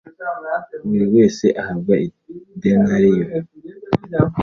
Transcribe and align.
buri 0.87 1.05
wese 1.15 1.45
ahabwa 1.61 1.93
idenariyo 2.07 3.25